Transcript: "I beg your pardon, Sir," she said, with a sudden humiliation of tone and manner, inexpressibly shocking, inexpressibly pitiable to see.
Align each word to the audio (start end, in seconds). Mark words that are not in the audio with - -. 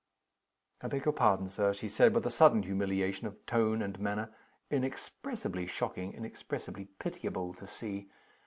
"I 0.81 0.87
beg 0.87 1.05
your 1.05 1.13
pardon, 1.13 1.47
Sir," 1.47 1.73
she 1.73 1.87
said, 1.87 2.15
with 2.15 2.25
a 2.25 2.31
sudden 2.31 2.63
humiliation 2.63 3.27
of 3.27 3.45
tone 3.45 3.83
and 3.83 3.99
manner, 3.99 4.31
inexpressibly 4.71 5.67
shocking, 5.67 6.11
inexpressibly 6.15 6.85
pitiable 6.97 7.53
to 7.53 7.67
see. 7.67 8.09